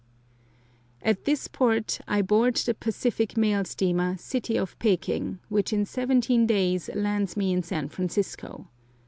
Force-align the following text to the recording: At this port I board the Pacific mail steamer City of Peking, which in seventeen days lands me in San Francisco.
At 1.03 1.25
this 1.25 1.47
port 1.47 1.99
I 2.07 2.23
board 2.23 2.55
the 2.55 2.73
Pacific 2.73 3.37
mail 3.37 3.63
steamer 3.65 4.17
City 4.17 4.57
of 4.57 4.79
Peking, 4.79 5.37
which 5.47 5.71
in 5.71 5.85
seventeen 5.85 6.47
days 6.47 6.89
lands 6.95 7.37
me 7.37 7.53
in 7.53 7.61
San 7.61 7.87
Francisco. 7.87 8.67